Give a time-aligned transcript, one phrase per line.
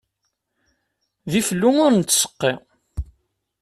[1.31, 2.53] D iflu ur nettseqqi.